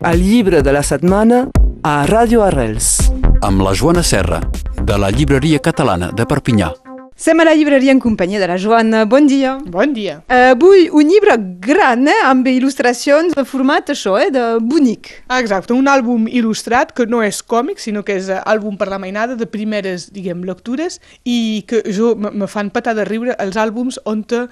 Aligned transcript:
El 0.00 0.22
llibre 0.24 0.62
de 0.62 0.72
la 0.72 0.80
setmana 0.82 1.42
a 1.84 2.06
Ràdio 2.08 2.40
Arrels. 2.40 3.12
amb 3.42 3.60
la 3.60 3.74
Joana 3.74 4.02
Serra, 4.02 4.40
de 4.82 4.96
la 4.96 5.10
Llibreria 5.10 5.58
Catalana 5.58 6.10
de 6.10 6.24
Perpinyà. 6.24 6.72
Som 7.20 7.36
a 7.36 7.44
la 7.44 7.52
llibreria 7.52 7.92
en 7.92 7.98
companyia 8.00 8.40
de 8.40 8.46
la 8.48 8.56
Joana. 8.56 9.04
Bon 9.04 9.26
dia. 9.28 9.58
Bon 9.68 9.92
dia. 9.92 10.22
Uh, 10.24 10.54
avui 10.54 10.86
un 10.88 11.04
llibre 11.04 11.34
gran, 11.60 12.06
eh, 12.08 12.14
amb 12.24 12.46
il·lustracions 12.48 13.34
de 13.36 13.44
format 13.44 13.90
això, 13.92 14.14
eh, 14.16 14.30
de 14.32 14.56
bonic. 14.64 15.10
Exacte, 15.36 15.74
un 15.76 15.84
àlbum 15.84 16.24
il·lustrat 16.24 16.94
que 16.96 17.04
no 17.04 17.20
és 17.20 17.42
còmic, 17.42 17.76
sinó 17.78 18.02
que 18.02 18.16
és 18.16 18.30
eh, 18.30 18.40
àlbum 18.48 18.78
per 18.80 18.88
la 18.88 18.98
mainada 18.98 19.36
de 19.36 19.44
primeres, 19.44 20.06
diguem, 20.14 20.40
lectures 20.48 20.96
i 21.28 21.62
que 21.68 21.82
jo 21.92 22.14
me 22.16 22.48
fan 22.48 22.70
patar 22.72 22.94
de 22.96 23.04
riure 23.04 23.36
els 23.38 23.58
àlbums 23.60 24.00
on 24.08 24.24
eh, 24.32 24.46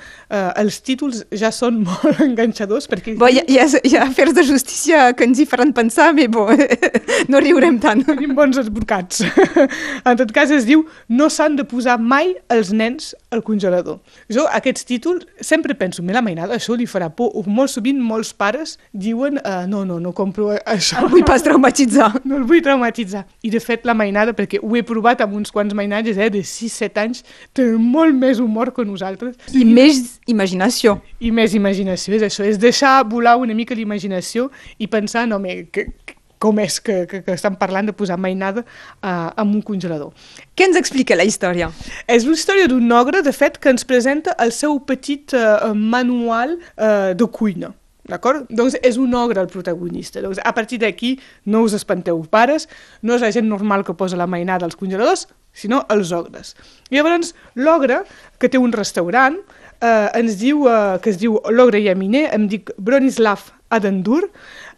els 0.60 0.80
títols 0.84 1.24
ja 1.32 1.48
són 1.50 1.80
molt 1.88 2.20
enganxadors 2.20 2.86
perquè 2.92 3.16
Bo, 3.16 3.32
hi, 3.32 3.40
ha, 3.40 3.46
hi, 3.48 3.58
ha, 3.62 3.80
hi 3.80 3.96
ha 3.96 4.04
afers 4.10 4.36
de 4.36 4.44
justícia 4.44 5.14
que 5.16 5.24
ens 5.24 5.40
hi 5.40 5.48
faran 5.48 5.72
pensar, 5.72 6.12
però 6.12 6.28
bo, 6.28 6.46
no 7.32 7.40
riurem 7.40 7.80
tant. 7.80 8.04
tenim 8.04 8.36
bons 8.36 8.60
advocats. 8.60 9.24
en 10.08 10.20
tot 10.20 10.36
cas 10.36 10.52
es 10.52 10.68
diu 10.68 10.84
no 11.08 11.32
s'han 11.32 11.56
de 11.56 11.64
posar 11.64 11.96
mai 11.96 12.34
els 12.58 12.72
nens 12.74 13.12
al 13.34 13.42
congelador. 13.46 14.00
Jo 14.32 14.46
aquests 14.54 14.86
títols 14.88 15.26
sempre 15.40 15.76
penso, 15.78 16.02
me 16.02 16.12
la 16.16 16.22
mainada, 16.24 16.56
això 16.58 16.76
li 16.76 16.86
farà 16.90 17.08
por. 17.14 17.32
O 17.38 17.44
Molt 17.48 17.72
sovint 17.72 17.98
molts 18.04 18.34
pares 18.36 18.76
diuen 18.92 19.38
uh, 19.40 19.64
no, 19.70 19.84
no, 19.88 19.98
no 20.02 20.12
compro 20.16 20.50
això. 20.58 21.00
El 21.02 21.12
vull 21.12 21.24
pas 21.26 21.42
traumatitzar. 21.44 22.10
No 22.28 22.36
el 22.38 22.44
vull 22.48 22.62
traumatitzar. 22.64 23.24
I 23.42 23.50
de 23.54 23.60
fet 23.62 23.86
la 23.88 23.94
mainada, 23.96 24.34
perquè 24.36 24.60
ho 24.62 24.74
he 24.76 24.84
provat 24.86 25.22
amb 25.24 25.34
uns 25.38 25.52
quants 25.54 25.74
mainatges 25.76 26.18
eh, 26.20 26.28
de 26.34 26.42
6-7 26.44 27.02
anys, 27.02 27.24
té 27.56 27.64
molt 27.78 28.14
més 28.18 28.42
humor 28.42 28.72
que 28.76 28.84
nosaltres 28.86 29.38
I 29.56 29.64
més 29.64 30.18
imaginació. 30.28 30.98
i 31.20 31.32
més 31.34 31.56
imaginació. 31.56 32.14
És 32.18 32.26
això, 32.28 32.46
és 32.46 32.60
deixar 32.60 33.00
volar 33.08 33.38
una 33.40 33.56
mica 33.56 33.76
l'imaginació 33.78 34.50
i 34.78 34.88
pensar, 34.90 35.26
no, 35.30 35.40
me, 35.42 35.64
que, 35.72 35.88
que, 36.04 36.17
com 36.38 36.58
és 36.62 36.78
que, 36.80 37.00
que, 37.10 37.22
que 37.26 37.34
estan 37.34 37.58
parlant 37.60 37.88
de 37.88 37.94
posar 37.96 38.18
mainada 38.18 38.62
uh, 38.62 39.30
en 39.34 39.56
un 39.58 39.62
congelador. 39.62 40.14
Què 40.54 40.68
ens 40.68 40.78
explica 40.80 41.18
la 41.18 41.26
història? 41.28 41.70
És 42.06 42.28
una 42.28 42.38
història 42.38 42.70
d'un 42.70 42.92
ogre, 42.94 43.22
de 43.26 43.34
fet, 43.34 43.58
que 43.58 43.72
ens 43.74 43.86
presenta 43.88 44.36
el 44.42 44.54
seu 44.54 44.78
petit 44.86 45.34
uh, 45.36 45.74
manual 45.74 46.58
uh, 46.58 47.12
de 47.18 47.30
cuina. 47.32 47.74
D'acord? 48.08 48.46
Doncs 48.48 48.78
és 48.80 48.96
un 48.96 49.12
ogre 49.18 49.42
el 49.42 49.50
protagonista. 49.52 50.22
Doncs 50.24 50.40
a 50.40 50.54
partir 50.56 50.78
d'aquí 50.80 51.18
no 51.44 51.60
us 51.66 51.74
espanteu, 51.76 52.22
pares, 52.32 52.64
no 53.04 53.18
és 53.18 53.24
la 53.24 53.32
gent 53.34 53.48
normal 53.50 53.84
que 53.84 53.96
posa 53.98 54.16
la 54.16 54.26
mainada 54.26 54.64
als 54.64 54.78
congeladors, 54.80 55.26
sinó 55.52 55.82
els 55.92 56.12
ogres. 56.16 56.54
I 56.88 56.96
llavors 56.96 57.34
l'ogre, 57.54 58.00
que 58.40 58.48
té 58.48 58.56
un 58.56 58.72
restaurant, 58.72 59.36
eh, 59.82 60.08
ens 60.16 60.38
diu, 60.40 60.64
eh, 60.68 60.96
que 61.02 61.10
es 61.12 61.20
diu 61.20 61.36
l'ogre 61.52 61.82
llaminer, 61.84 62.30
em 62.32 62.48
dic 62.48 62.72
Bronislav 62.78 63.52
Adendur, 63.70 64.30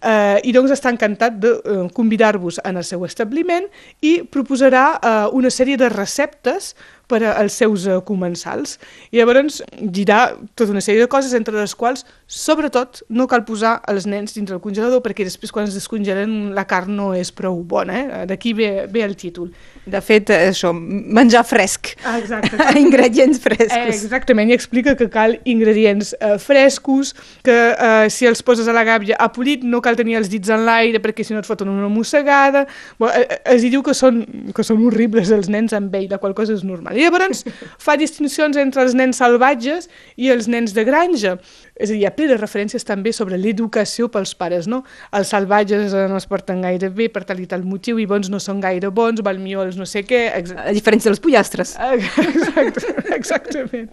eh, 0.02 0.41
i 0.44 0.52
doncs 0.52 0.72
està 0.74 0.91
encantat 0.91 1.36
de 1.42 1.52
eh, 1.62 1.83
convidar-vos 1.94 2.60
en 2.64 2.77
el 2.80 2.84
seu 2.84 3.05
establiment 3.06 3.69
i 4.02 4.20
proposarà 4.24 4.86
eh, 4.98 5.28
una 5.36 5.50
sèrie 5.50 5.77
de 5.78 5.88
receptes 5.88 6.74
per 7.11 7.24
a- 7.27 7.33
als 7.42 7.56
seus 7.58 7.86
eh, 7.91 7.96
comensals. 8.06 8.77
I 9.11 9.18
llavors 9.18 9.61
dirà 9.83 10.30
tota 10.55 10.70
una 10.70 10.80
sèrie 10.83 11.00
de 11.02 11.08
coses, 11.11 11.33
entre 11.34 11.55
les 11.58 11.74
quals, 11.74 12.05
sobretot, 12.30 13.00
no 13.11 13.27
cal 13.27 13.42
posar 13.44 13.80
els 13.91 14.06
nens 14.06 14.34
dintre 14.36 14.55
el 14.55 14.62
congelador 14.62 15.02
perquè 15.02 15.24
després 15.27 15.50
quan 15.55 15.66
es 15.66 15.74
descongelen 15.74 16.52
la 16.55 16.64
carn 16.70 16.94
no 16.96 17.11
és 17.18 17.33
prou 17.34 17.58
bona. 17.66 17.98
Eh? 17.98 18.27
D'aquí 18.30 18.52
ve, 18.55 18.86
ve 18.91 19.02
el 19.02 19.16
títol. 19.18 19.50
De 19.91 19.98
fet, 20.05 20.30
eh, 20.30 20.50
això, 20.52 20.70
menjar 20.72 21.42
fresc. 21.48 21.94
Ah, 22.06 22.18
exacte. 22.22 22.55
Ingredients 22.78 23.38
Eh, 23.41 23.42
frescos. 23.42 24.05
exactament, 24.05 24.50
i 24.50 24.55
explica 24.55 24.94
que 24.96 25.08
cal 25.11 25.38
ingredients 25.44 26.14
eh, 26.20 26.36
frescos, 26.38 27.14
que 27.42 27.56
eh, 27.74 28.06
si 28.11 28.27
els 28.30 28.42
poses 28.46 28.68
a 28.70 28.72
la 28.77 28.80
gàbia 28.86 29.17
a 29.20 29.28
polit 29.33 29.64
no 29.67 29.81
cal 29.84 29.98
tenir 29.98 30.19
els 30.20 30.31
dits 30.33 30.50
en 30.53 30.64
l'aire 30.67 31.00
perquè 31.03 31.25
si 31.27 31.34
no 31.34 31.42
et 31.42 31.48
foten 31.48 31.70
una 31.73 31.89
mossegada. 31.92 32.67
Bo, 32.98 33.09
eh, 33.09 33.25
eh, 33.27 33.41
es 33.56 33.64
diu 33.67 33.83
que 33.86 33.95
són, 33.97 34.23
que 34.56 34.64
són 34.67 34.83
horribles 34.86 35.33
els 35.34 35.50
nens 35.53 35.75
amb 35.77 35.95
ell, 35.97 36.09
la 36.11 36.20
qual 36.23 36.34
cosa 36.36 36.55
és 36.56 36.64
normal. 36.67 36.97
I 36.97 37.06
llavors 37.06 37.45
fa 37.86 37.97
distincions 38.01 38.58
entre 38.61 38.85
els 38.86 38.96
nens 38.98 39.20
salvatges 39.20 39.91
i 40.17 40.30
els 40.33 40.48
nens 40.51 40.74
de 40.77 40.85
granja. 40.86 41.36
És 41.80 41.89
a 41.89 41.95
dir, 41.95 42.02
hi 42.02 42.07
ha 42.08 42.13
ple 42.14 42.29
de 42.29 42.36
referències 42.36 42.85
també 42.85 43.13
sobre 43.17 43.39
l'educació 43.41 44.11
pels 44.13 44.35
pares, 44.36 44.68
no? 44.68 44.83
Els 45.17 45.30
salvatges 45.33 45.95
no 46.11 46.18
es 46.18 46.29
porten 46.29 46.61
gaire 46.64 46.91
bé 46.92 47.08
per 47.12 47.24
tal 47.29 47.41
i 47.41 47.48
tal 47.48 47.64
motiu 47.64 47.98
i 48.01 48.07
bons 48.08 48.29
no 48.33 48.41
són 48.42 48.61
gaire 48.61 48.91
bons, 48.92 49.23
val 49.24 49.41
millor 49.41 49.70
els 49.70 49.79
no 49.80 49.86
sé 49.89 50.05
què, 50.05 50.27
etc. 50.36 50.58
A 50.67 50.74
diferència 50.77 51.08
dels 51.08 51.23
pollastres. 51.24 51.77
Exacte, 52.41 52.92
exactament. 53.14 53.89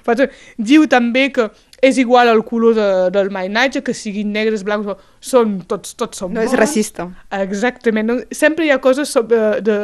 Diu 0.58 0.86
també 0.90 1.28
que 1.34 1.48
és 1.82 1.98
igual 1.98 2.30
el 2.30 2.44
color 2.44 2.76
de, 2.76 2.88
del 3.14 3.30
mainatge, 3.30 3.84
que 3.84 3.94
siguin 3.94 4.32
negres, 4.34 4.64
blancs, 4.64 4.98
són, 5.20 5.62
tots, 5.68 5.96
tots 5.98 6.18
són 6.22 6.34
No 6.34 6.42
és 6.42 6.52
bons. 6.52 6.60
racista. 6.60 7.08
Exactament. 7.32 8.08
No? 8.08 8.18
Sempre 8.32 8.66
hi 8.66 8.72
ha 8.72 8.80
coses 8.84 9.10
sobre, 9.10 9.62
de, 9.62 9.78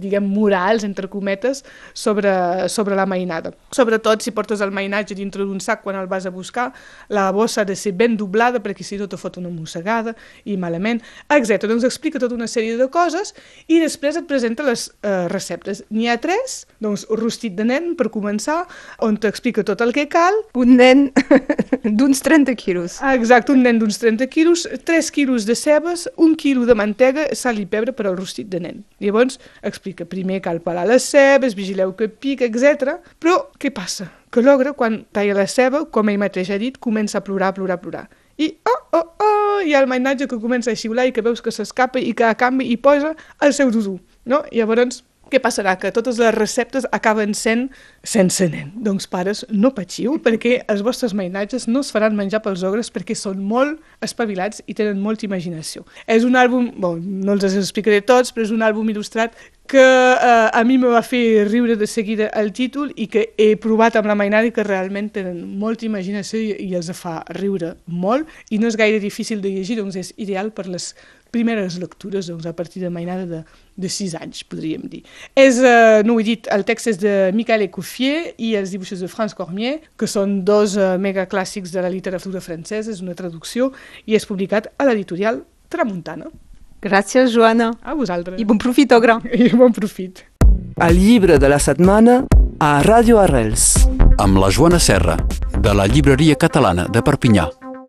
diguem, 0.00 0.24
morals, 0.26 0.84
entre 0.84 1.08
cometes, 1.08 1.64
sobre, 1.94 2.68
sobre 2.68 2.96
la 2.96 3.06
mainada. 3.06 3.52
Sobretot 3.74 4.22
si 4.22 4.30
portes 4.36 4.60
el 4.60 4.70
mainatge 4.74 5.14
dintre 5.14 5.44
d'un 5.44 5.60
sac 5.60 5.82
quan 5.82 5.96
el 5.96 6.06
vas 6.10 6.26
a 6.26 6.30
buscar, 6.30 6.72
la 7.08 7.30
bossa 7.32 7.62
ha 7.62 7.64
de 7.68 7.76
ser 7.76 7.92
ben 7.92 8.16
doblada 8.16 8.60
perquè 8.60 8.84
si 8.86 8.98
no 9.00 9.08
te 9.08 9.18
fot 9.20 9.36
una 9.40 9.50
mossegada 9.52 10.14
i 10.44 10.56
malament, 10.56 11.02
etc. 11.28 11.66
Doncs 11.68 11.84
explica 11.84 12.18
tota 12.18 12.34
una 12.34 12.48
sèrie 12.50 12.76
de 12.80 12.88
coses 12.92 13.34
i 13.68 13.80
després 13.80 14.16
et 14.16 14.26
presenta 14.28 14.64
les 14.66 14.88
eh, 15.02 15.28
receptes. 15.28 15.84
N'hi 15.90 16.08
ha 16.08 16.18
tres, 16.20 16.64
doncs 16.80 17.06
rostit 17.10 17.56
de 17.58 17.64
nen 17.68 17.94
per 17.98 18.08
començar, 18.10 18.64
on 19.04 19.16
t'explica 19.20 19.64
tot 19.66 19.80
el 19.84 19.92
que 19.96 20.08
cal, 20.10 20.34
Un 20.54 20.76
nen 20.76 21.10
d'uns 21.84 22.22
30 22.22 22.54
quilos. 22.56 22.98
Ah, 23.00 23.14
Exacte, 23.14 23.52
un 23.52 23.62
nen 23.64 23.78
d'uns 23.80 23.98
30 24.00 24.26
quilos, 24.28 24.66
3 24.84 25.10
quilos 25.10 25.46
de 25.46 25.56
cebes, 25.56 26.08
un 26.16 26.36
quilo 26.36 26.66
de 26.66 26.76
mantega, 26.76 27.28
sal 27.34 27.60
i 27.60 27.66
pebre 27.66 27.94
per 27.96 28.06
al 28.06 28.16
rostit 28.18 28.48
de 28.52 28.60
nen. 28.60 28.84
Llavors 29.00 29.40
explica, 29.62 30.08
primer 30.08 30.40
cal 30.44 30.60
pelar 30.64 30.86
les 30.88 31.06
cebes, 31.08 31.56
vigileu 31.58 31.94
que 31.96 32.08
pica, 32.08 32.48
etc. 32.48 32.98
Però 33.20 33.50
què 33.58 33.72
passa? 33.74 34.10
Que 34.30 34.44
l'ogre, 34.44 34.74
quan 34.78 35.04
talla 35.12 35.34
la 35.34 35.46
ceba, 35.50 35.84
com 35.90 36.08
ell 36.08 36.20
mateix 36.22 36.52
ha 36.54 36.58
dit, 36.60 36.78
comença 36.78 37.18
a 37.18 37.24
plorar, 37.26 37.54
plorar, 37.56 37.80
plorar. 37.82 38.06
I, 38.40 38.54
oh, 38.64 38.80
oh, 38.96 39.06
oh, 39.20 39.60
hi 39.60 39.74
ha 39.74 39.82
el 39.82 39.88
mainatge 39.90 40.28
que 40.30 40.38
comença 40.40 40.72
a 40.72 40.78
xiular 40.78 41.08
i 41.08 41.12
que 41.12 41.24
veus 41.24 41.42
que 41.44 41.52
s'escapa 41.52 42.00
i 42.00 42.14
que 42.16 42.24
a 42.24 42.36
canvi 42.38 42.70
hi 42.70 42.78
posa 42.80 43.12
el 43.44 43.52
seu 43.52 43.72
dudú, 43.74 43.98
no? 44.24 44.44
I 44.48 44.62
llavors 44.62 45.02
què 45.30 45.40
passarà? 45.42 45.76
Que 45.80 45.92
totes 45.94 46.18
les 46.20 46.34
receptes 46.34 46.86
acaben 46.92 47.34
sent 47.38 47.68
sense 48.02 48.48
nen. 48.50 48.72
Doncs 48.84 49.06
pares, 49.10 49.44
no 49.50 49.72
patiu, 49.76 50.18
perquè 50.24 50.60
els 50.70 50.82
vostres 50.86 51.14
mainatges 51.16 51.68
no 51.70 51.84
es 51.84 51.92
faran 51.94 52.18
menjar 52.18 52.42
pels 52.44 52.64
ogres 52.66 52.90
perquè 52.92 53.16
són 53.16 53.40
molt 53.46 53.78
espavilats 54.04 54.64
i 54.66 54.76
tenen 54.76 55.00
molta 55.02 55.26
imaginació. 55.28 55.86
És 56.06 56.26
un 56.26 56.36
àlbum, 56.40 56.72
bon, 56.80 57.00
no 57.24 57.36
els 57.36 57.48
explicaré 57.50 58.02
tots, 58.02 58.34
però 58.34 58.46
és 58.46 58.54
un 58.54 58.66
àlbum 58.66 58.90
il·lustrat 58.92 59.36
que 59.70 59.78
eh, 59.78 60.50
a 60.52 60.64
mi 60.64 60.78
me 60.82 60.88
va 60.90 61.02
fer 61.06 61.46
riure 61.46 61.76
de 61.78 61.86
seguida 61.86 62.26
el 62.40 62.50
títol 62.52 62.90
i 62.98 63.06
que 63.06 63.28
he 63.38 63.52
provat 63.54 63.94
amb 64.00 64.08
la 64.10 64.16
mainada 64.18 64.48
i 64.48 64.54
que 64.54 64.64
realment 64.66 65.12
tenen 65.14 65.44
molta 65.60 65.86
imaginació 65.86 66.40
i, 66.42 66.56
i 66.66 66.74
els 66.74 66.90
fa 66.98 67.20
riure 67.38 67.76
molt 67.86 68.26
i 68.50 68.58
no 68.58 68.66
és 68.66 68.78
gaire 68.80 68.98
difícil 68.98 69.38
de 69.44 69.52
llegir, 69.54 69.78
doncs 69.78 70.00
és 70.00 70.10
ideal 70.18 70.50
per 70.50 70.66
les 70.66 70.90
primeres 71.30 71.78
lectures 71.80 72.28
doncs, 72.30 72.46
a 72.46 72.54
partir 72.56 72.82
de 72.82 72.90
mainada 72.90 73.26
de, 73.26 73.40
de 73.76 73.88
6 73.88 74.16
anys, 74.20 74.42
podríem 74.44 74.84
dir. 74.90 75.02
És, 75.38 75.60
eh, 75.62 76.02
no 76.06 76.16
ho 76.16 76.20
he 76.20 76.26
dit, 76.26 76.50
el 76.52 76.66
text 76.68 76.90
és 76.92 77.00
de 77.00 77.14
Michael 77.36 77.66
Ecoffier 77.68 78.34
i 78.38 78.54
els 78.58 78.74
dibuixos 78.74 79.02
de 79.02 79.10
France 79.10 79.38
Cormier, 79.38 79.78
que 79.96 80.08
són 80.10 80.40
dos 80.44 80.76
eh, 80.76 80.96
megaclàssics 81.00 81.74
de 81.74 81.84
la 81.84 81.92
literatura 81.92 82.42
francesa, 82.44 82.90
és 82.92 83.02
una 83.04 83.16
traducció, 83.18 83.70
i 84.06 84.18
és 84.18 84.26
publicat 84.28 84.72
a 84.76 84.88
l'editorial 84.88 85.44
Tramuntana. 85.70 86.26
Gràcies, 86.82 87.30
Joana. 87.34 87.70
A 87.84 87.94
vosaltres. 87.94 88.40
I 88.40 88.48
bon 88.48 88.58
profit, 88.58 88.92
ogre. 88.96 89.20
I 89.36 89.52
bon 89.54 89.74
profit. 89.76 90.24
El 90.80 90.96
llibre 90.96 91.38
de 91.38 91.50
la 91.52 91.60
setmana 91.60 92.24
a 92.60 92.72
Ràdio 92.84 93.20
Arrels. 93.20 93.86
Amb 94.20 94.40
la 94.40 94.50
Joana 94.52 94.80
Serra, 94.80 95.16
de 95.60 95.74
la 95.76 95.86
Llibreria 95.88 96.36
Catalana 96.40 96.88
de 96.92 97.04
Perpinyà. 97.04 97.48